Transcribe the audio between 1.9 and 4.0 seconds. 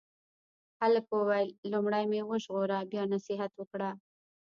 مې وژغوره بیا نصیحت وکړه.